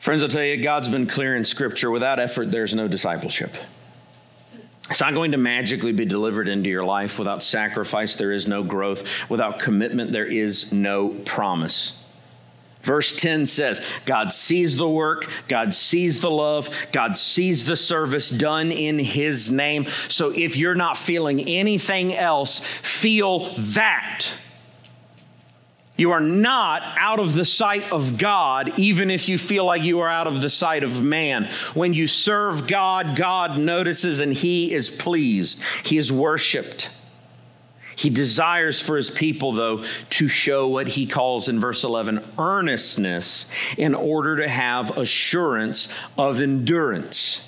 [0.09, 3.55] Friends, I'll tell you, God's been clear in Scripture without effort, there's no discipleship.
[4.89, 7.19] It's not going to magically be delivered into your life.
[7.19, 9.07] Without sacrifice, there is no growth.
[9.29, 11.93] Without commitment, there is no promise.
[12.81, 18.31] Verse 10 says, God sees the work, God sees the love, God sees the service
[18.31, 19.89] done in His name.
[20.09, 24.25] So if you're not feeling anything else, feel that.
[25.99, 29.99] You are not out of the sight of God, even if you feel like you
[29.99, 31.51] are out of the sight of man.
[31.75, 35.61] When you serve God, God notices and He is pleased.
[35.85, 36.91] He is worshiped.
[37.97, 43.47] He desires for his people, though, to show what he calls in verse 11 earnestness
[43.77, 47.48] in order to have assurance of endurance.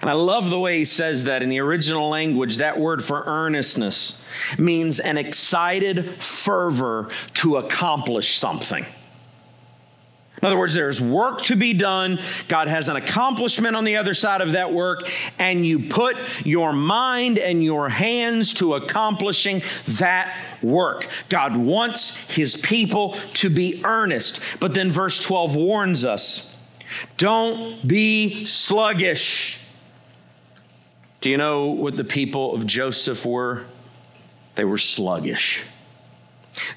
[0.00, 3.22] And I love the way he says that in the original language, that word for
[3.26, 4.20] earnestness
[4.58, 8.86] means an excited fervor to accomplish something.
[10.40, 12.20] In other words, there's work to be done.
[12.46, 16.72] God has an accomplishment on the other side of that work, and you put your
[16.72, 21.08] mind and your hands to accomplishing that work.
[21.28, 24.38] God wants his people to be earnest.
[24.60, 26.54] But then verse 12 warns us
[27.16, 29.57] don't be sluggish.
[31.20, 33.64] Do you know what the people of Joseph were?
[34.54, 35.62] They were sluggish,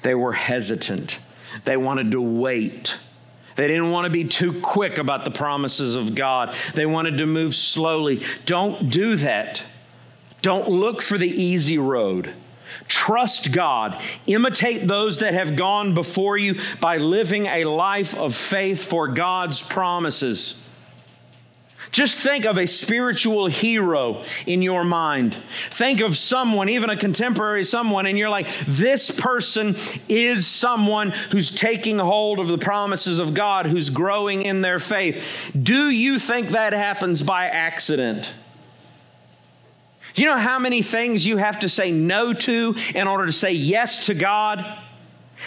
[0.02, 1.18] they were hesitant,
[1.64, 2.96] they wanted to wait.
[3.54, 6.54] They didn't want to be too quick about the promises of God.
[6.72, 8.22] They wanted to move slowly.
[8.46, 9.62] Don't do that.
[10.40, 12.32] Don't look for the easy road.
[12.88, 14.00] Trust God.
[14.26, 19.60] Imitate those that have gone before you by living a life of faith for God's
[19.60, 20.54] promises.
[21.92, 25.36] Just think of a spiritual hero in your mind.
[25.68, 29.76] Think of someone, even a contemporary someone, and you're like, this person
[30.08, 35.50] is someone who's taking hold of the promises of God, who's growing in their faith.
[35.60, 38.32] Do you think that happens by accident?
[40.14, 43.32] Do you know how many things you have to say no to in order to
[43.32, 44.78] say yes to God?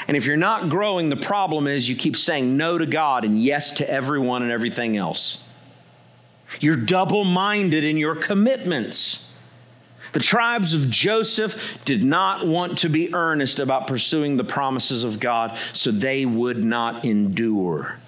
[0.07, 3.41] And if you're not growing, the problem is you keep saying no to God and
[3.41, 5.44] yes to everyone and everything else.
[6.59, 9.27] You're double minded in your commitments.
[10.13, 15.19] The tribes of Joseph did not want to be earnest about pursuing the promises of
[15.19, 17.99] God, so they would not endure.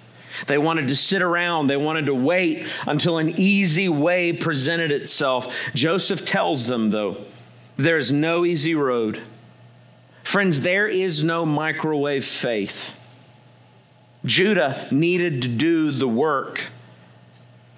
[0.46, 1.66] They wanted to sit around.
[1.66, 5.54] They wanted to wait until an easy way presented itself.
[5.74, 7.24] Joseph tells them, though,
[7.76, 9.20] there's no easy road.
[10.22, 12.98] Friends, there is no microwave faith.
[14.24, 16.68] Judah needed to do the work.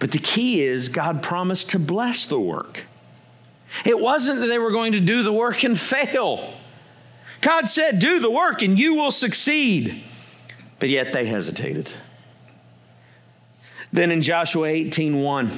[0.00, 2.84] But the key is God promised to bless the work.
[3.84, 6.54] It wasn't that they were going to do the work and fail.
[7.40, 10.02] God said, Do the work and you will succeed.
[10.80, 11.90] But yet they hesitated.
[13.92, 15.50] Then in Joshua 18:1,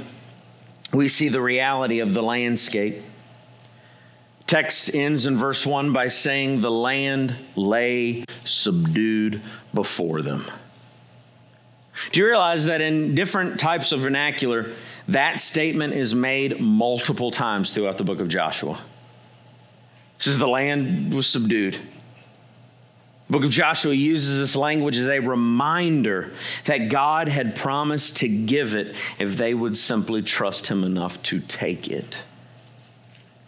[0.93, 3.03] we see the reality of the landscape.
[4.47, 9.41] Text ends in verse 1 by saying, The land lay subdued
[9.73, 10.45] before them.
[12.11, 14.73] Do you realize that in different types of vernacular,
[15.09, 18.73] that statement is made multiple times throughout the book of Joshua?
[18.73, 21.75] It says the land was subdued.
[21.75, 26.33] The book of Joshua uses this language as a reminder
[26.65, 31.41] that God had promised to give it if they would simply trust Him enough to
[31.41, 32.23] take it.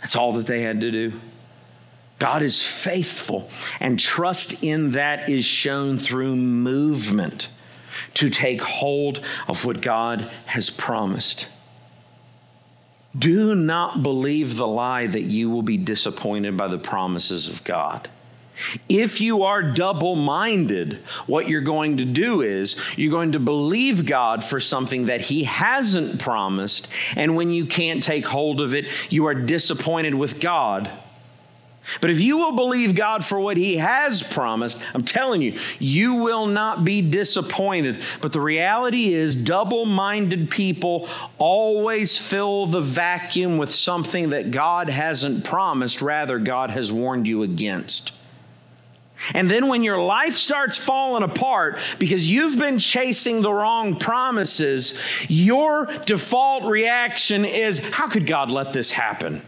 [0.01, 1.21] That's all that they had to do.
[2.19, 7.49] God is faithful, and trust in that is shown through movement
[8.14, 11.46] to take hold of what God has promised.
[13.16, 18.09] Do not believe the lie that you will be disappointed by the promises of God.
[18.88, 24.07] If you are double minded, what you're going to do is you're going to believe
[24.07, 26.87] God for something that He hasn't promised.
[27.16, 30.90] And when you can't take hold of it, you are disappointed with God
[32.01, 36.15] but if you will believe God for what He has promised, I'm telling you, you
[36.15, 38.01] will not be disappointed.
[38.21, 41.09] But the reality is, double minded people
[41.39, 47.43] always fill the vacuum with something that God hasn't promised, rather, God has warned you
[47.43, 48.13] against.
[49.33, 54.99] And then when your life starts falling apart because you've been chasing the wrong promises,
[55.29, 59.43] your default reaction is, How could God let this happen?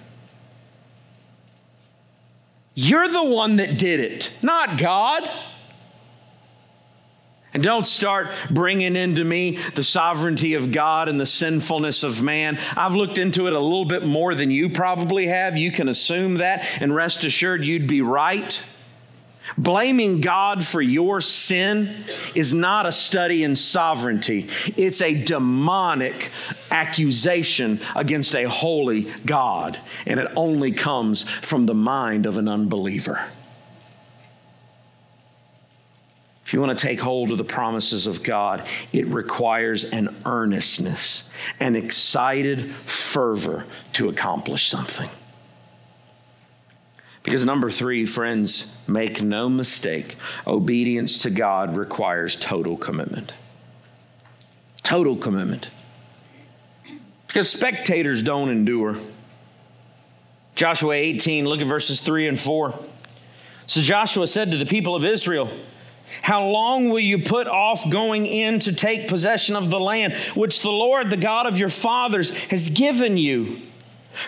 [2.78, 5.28] You're the one that did it, not God.
[7.54, 12.60] And don't start bringing into me the sovereignty of God and the sinfulness of man.
[12.76, 15.56] I've looked into it a little bit more than you probably have.
[15.56, 18.62] You can assume that and rest assured you'd be right.
[19.56, 26.30] Blaming God for your sin is not a study in sovereignty, it's a demonic
[26.70, 33.24] accusation against a holy God, and it only comes from the mind of an unbeliever.
[36.44, 41.24] If you want to take hold of the promises of God, it requires an earnestness,
[41.58, 45.10] an excited fervor to accomplish something.
[47.26, 50.14] Because number three, friends, make no mistake,
[50.46, 53.32] obedience to God requires total commitment.
[54.84, 55.68] Total commitment.
[57.26, 58.96] Because spectators don't endure.
[60.54, 62.78] Joshua 18, look at verses 3 and 4.
[63.66, 65.50] So Joshua said to the people of Israel,
[66.22, 70.62] How long will you put off going in to take possession of the land which
[70.62, 73.62] the Lord, the God of your fathers, has given you?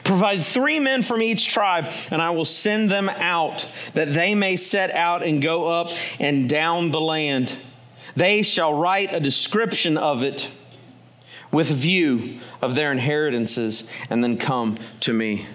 [0.05, 4.57] Provide three men from each tribe, and I will send them out, that they may
[4.57, 7.57] set out and go up and down the land.
[8.17, 10.51] They shall write a description of it
[11.51, 15.47] with view of their inheritances, and then come to me.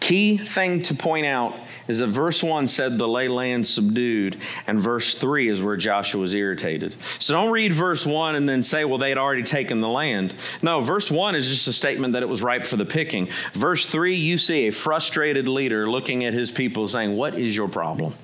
[0.00, 1.54] Key thing to point out
[1.88, 6.20] is that verse 1 said the lay land subdued, and verse 3 is where Joshua
[6.20, 6.96] was irritated.
[7.18, 10.34] So don't read verse 1 and then say, well, they had already taken the land.
[10.62, 13.28] No, verse 1 is just a statement that it was ripe for the picking.
[13.52, 17.68] Verse 3, you see a frustrated leader looking at his people saying, What is your
[17.68, 18.14] problem?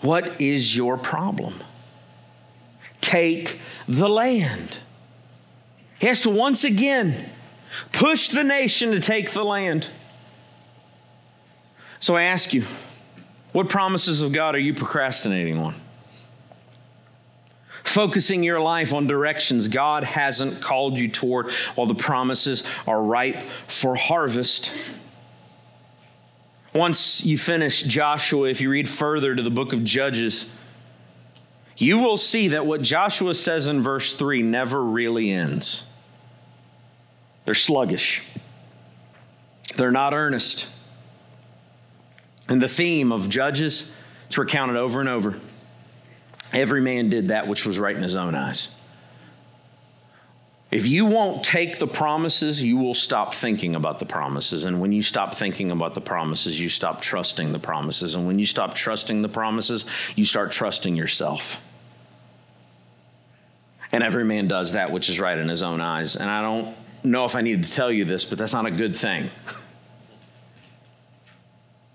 [0.00, 1.54] What is your problem?
[3.00, 4.78] Take the land.
[5.98, 7.30] He has to once again
[7.92, 9.88] push the nation to take the land.
[12.00, 12.64] So I ask you,
[13.52, 15.74] what promises of God are you procrastinating on?
[17.84, 23.42] Focusing your life on directions God hasn't called you toward while the promises are ripe
[23.66, 24.70] for harvest.
[26.72, 30.46] Once you finish Joshua, if you read further to the book of Judges,
[31.76, 35.84] you will see that what Joshua says in verse 3 never really ends.
[37.44, 38.22] They're sluggish,
[39.76, 40.66] they're not earnest.
[42.50, 43.88] And the theme of Judges,
[44.26, 45.40] it's recounted over and over.
[46.52, 48.74] Every man did that which was right in his own eyes.
[50.72, 54.64] If you won't take the promises, you will stop thinking about the promises.
[54.64, 58.16] And when you stop thinking about the promises, you stop trusting the promises.
[58.16, 59.86] And when you stop trusting the promises,
[60.16, 61.62] you start trusting yourself.
[63.92, 66.16] And every man does that which is right in his own eyes.
[66.16, 68.70] And I don't know if I need to tell you this, but that's not a
[68.72, 69.30] good thing.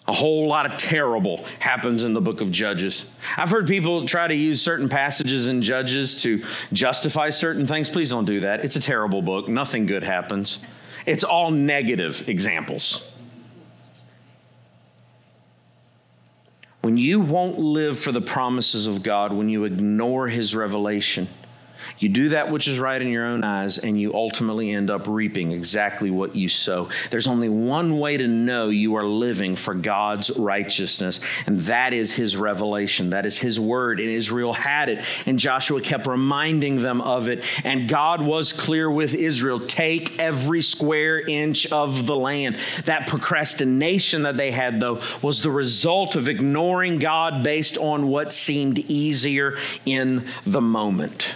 [0.07, 3.07] A whole lot of terrible happens in the book of Judges.
[3.37, 7.89] I've heard people try to use certain passages in Judges to justify certain things.
[7.89, 8.63] Please don't do that.
[8.63, 9.47] It's a terrible book.
[9.47, 10.59] Nothing good happens,
[11.05, 13.11] it's all negative examples.
[16.81, 21.27] When you won't live for the promises of God, when you ignore His revelation,
[21.97, 25.07] you do that which is right in your own eyes, and you ultimately end up
[25.07, 26.89] reaping exactly what you sow.
[27.09, 32.13] There's only one way to know you are living for God's righteousness, and that is
[32.13, 33.11] His revelation.
[33.11, 33.99] That is His word.
[33.99, 37.43] And Israel had it, and Joshua kept reminding them of it.
[37.63, 42.57] And God was clear with Israel take every square inch of the land.
[42.85, 48.33] That procrastination that they had, though, was the result of ignoring God based on what
[48.33, 51.35] seemed easier in the moment.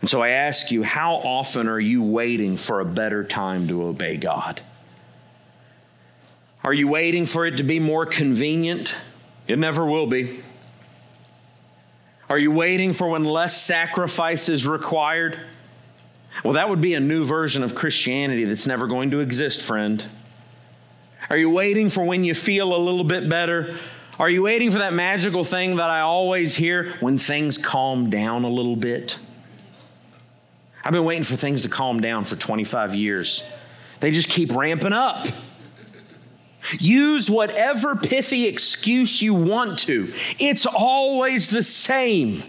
[0.00, 3.84] And so I ask you, how often are you waiting for a better time to
[3.84, 4.62] obey God?
[6.64, 8.94] Are you waiting for it to be more convenient?
[9.46, 10.42] It never will be.
[12.28, 15.40] Are you waiting for when less sacrifice is required?
[16.44, 20.04] Well, that would be a new version of Christianity that's never going to exist, friend.
[21.28, 23.76] Are you waiting for when you feel a little bit better?
[24.18, 28.44] Are you waiting for that magical thing that I always hear when things calm down
[28.44, 29.18] a little bit?
[30.84, 33.44] I've been waiting for things to calm down for 25 years.
[34.00, 35.26] They just keep ramping up.
[36.78, 42.42] Use whatever pithy excuse you want to, it's always the same.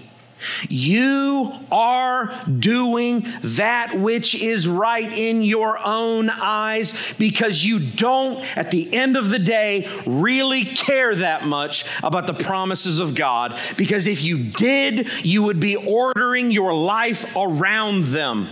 [0.70, 8.72] You are doing that which is right in your own eyes because you don't, at
[8.72, 13.60] the end of the day, really care that much about the promises of God.
[13.78, 18.50] Because if you did, you would be ordering your life around them.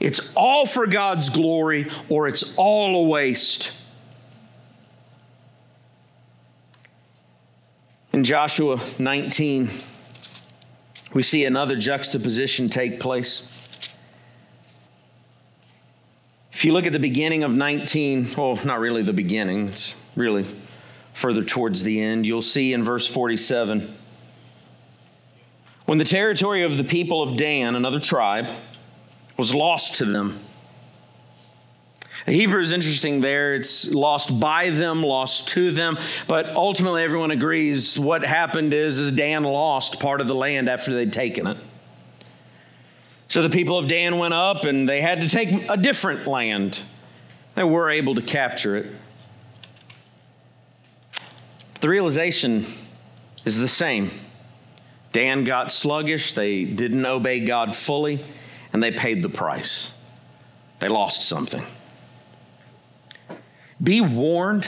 [0.00, 3.72] It's all for God's glory or it's all a waste.
[8.12, 9.70] In Joshua 19,
[11.14, 13.48] we see another juxtaposition take place.
[16.52, 20.44] If you look at the beginning of 19, well, not really the beginning, it's really
[21.12, 23.94] further towards the end, you'll see in verse 47
[25.88, 28.50] when the territory of the people of Dan, another tribe,
[29.38, 30.38] was lost to them.
[32.28, 33.54] Hebrew is interesting there.
[33.54, 35.98] It's lost by them, lost to them.
[36.26, 40.92] But ultimately, everyone agrees what happened is, is Dan lost part of the land after
[40.92, 41.56] they'd taken it.
[43.28, 46.82] So the people of Dan went up and they had to take a different land.
[47.54, 48.86] They were able to capture it.
[51.80, 52.64] The realization
[53.44, 54.10] is the same.
[55.12, 58.24] Dan got sluggish, they didn't obey God fully,
[58.72, 59.92] and they paid the price.
[60.80, 61.62] They lost something.
[63.82, 64.66] Be warned,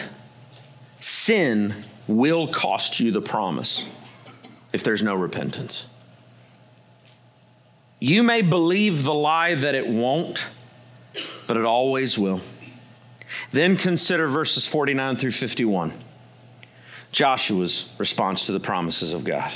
[1.01, 3.85] sin will cost you the promise
[4.73, 5.87] if there's no repentance.
[7.99, 10.47] You may believe the lie that it won't,
[11.47, 12.41] but it always will.
[13.53, 15.93] Then consider verses 49 through 51.
[17.13, 19.53] Joshua's response to the promises of God.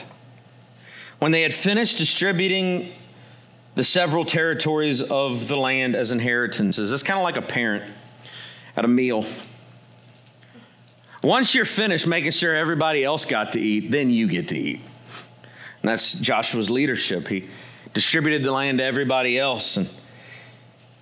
[1.21, 2.93] When they had finished distributing
[3.77, 7.85] the several territories of the land as inheritances, it's kind of like a parent
[8.77, 9.25] at a meal.
[11.23, 14.81] Once you're finished making sure everybody else got to eat, then you get to eat.
[15.83, 17.29] And that's Joshua's leadership.
[17.29, 17.49] He
[17.95, 19.77] distributed the land to everybody else.
[19.77, 19.89] And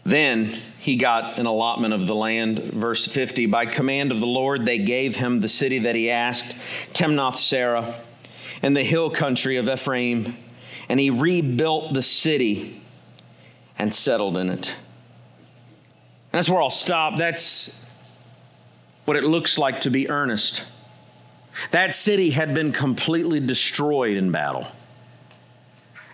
[0.05, 0.47] then
[0.79, 2.59] he got an allotment of the land.
[2.59, 6.55] Verse 50 By command of the Lord, they gave him the city that he asked,
[6.93, 7.97] Timnath Serah,
[8.63, 10.37] and the hill country of Ephraim.
[10.89, 12.83] And he rebuilt the city
[13.79, 14.75] and settled in it.
[16.33, 17.17] That's where I'll stop.
[17.17, 17.85] That's
[19.05, 20.63] what it looks like to be earnest.
[21.71, 24.67] That city had been completely destroyed in battle.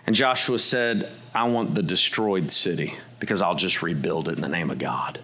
[0.05, 4.49] And Joshua said, I want the destroyed city because I'll just rebuild it in the
[4.49, 5.19] name of God.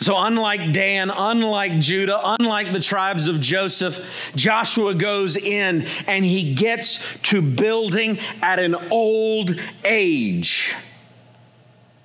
[0.00, 4.02] So, unlike Dan, unlike Judah, unlike the tribes of Joseph,
[4.34, 10.74] Joshua goes in and he gets to building at an old age.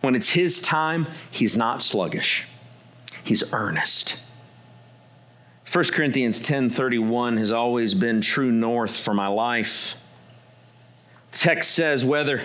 [0.06, 2.46] When it's his time, he's not sluggish,
[3.24, 4.18] he's earnest.
[5.66, 9.96] 1 Corinthians 10:31 has always been true north for my life.
[11.32, 12.40] The text says whether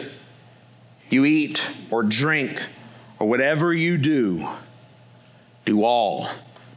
[1.11, 2.63] you eat or drink
[3.19, 4.49] or whatever you do,
[5.67, 6.31] do all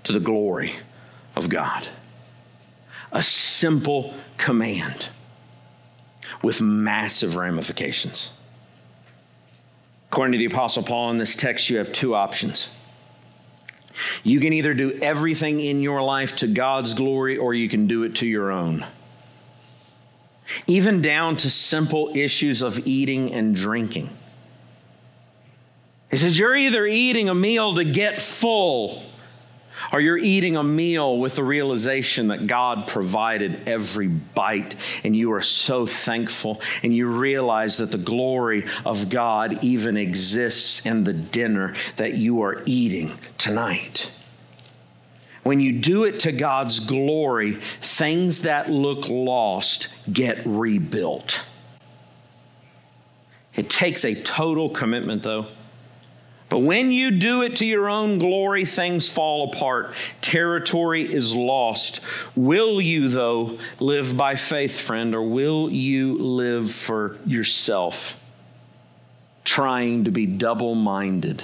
[0.04, 0.76] to the glory
[1.34, 1.88] of God.
[3.14, 5.06] A simple command
[6.42, 8.32] with massive ramifications.
[10.14, 12.70] According to the Apostle Paul in this text, you have two options.
[14.24, 18.03] You can either do everything in your life to God's glory or you can do
[18.03, 18.86] it to your own.
[20.68, 24.16] Even down to simple issues of eating and drinking.
[26.11, 29.03] He says, You're either eating a meal to get full
[29.92, 35.34] or you're eating a meal with the realization that God provided every bite, and you
[35.34, 41.14] are so thankful, and you realize that the glory of God even exists in the
[41.14, 44.12] dinner that you are eating tonight.
[45.44, 51.46] When you do it to God's glory, things that look lost get rebuilt.
[53.56, 55.48] It takes a total commitment, though.
[56.54, 59.95] But when you do it to your own glory, things fall apart.
[60.22, 61.99] Territory is lost.
[62.36, 68.16] Will you, though, live by faith, friend, or will you live for yourself,
[69.43, 71.43] trying to be double minded,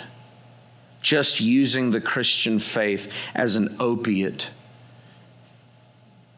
[1.01, 4.51] just using the Christian faith as an opiate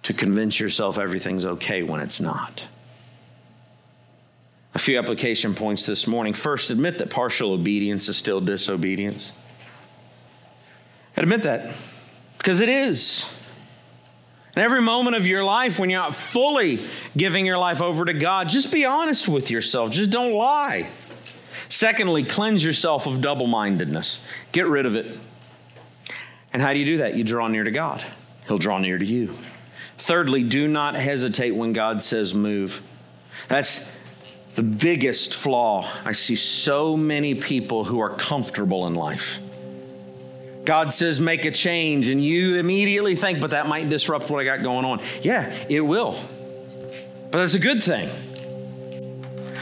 [0.04, 2.64] to convince yourself everything's okay when it's not?
[4.74, 6.34] A few application points this morning.
[6.34, 9.34] First, admit that partial obedience is still disobedience.
[11.18, 11.76] Admit that,
[12.38, 13.26] because it is.
[14.56, 18.14] In every moment of your life, when you're not fully giving your life over to
[18.14, 19.92] God, just be honest with yourself.
[19.92, 20.90] Just don't lie.
[21.70, 24.22] Secondly, cleanse yourself of double mindedness.
[24.52, 25.18] Get rid of it.
[26.54, 27.16] And how do you do that?
[27.16, 28.04] You draw near to God,
[28.48, 29.34] He'll draw near to you.
[29.98, 32.82] Thirdly, do not hesitate when God says move.
[33.48, 33.86] That's
[34.56, 35.90] the biggest flaw.
[36.04, 39.40] I see so many people who are comfortable in life.
[40.66, 44.44] God says, make a change, and you immediately think, but that might disrupt what I
[44.44, 45.02] got going on.
[45.22, 46.20] Yeah, it will.
[47.32, 48.10] But that's a good thing.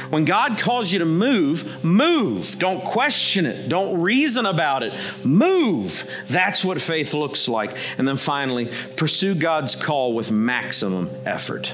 [0.09, 2.57] When God calls you to move, move.
[2.57, 3.69] Don't question it.
[3.69, 4.93] Don't reason about it.
[5.23, 6.03] Move.
[6.27, 7.77] That's what faith looks like.
[7.99, 11.71] And then finally, pursue God's call with maximum effort.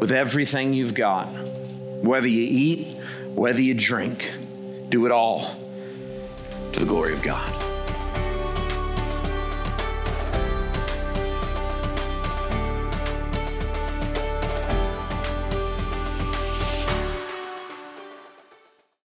[0.00, 1.32] With everything you've got,
[2.06, 2.96] whether you eat,
[3.34, 4.30] whether you drink,
[4.88, 5.56] do it all
[6.72, 7.73] to the glory of God.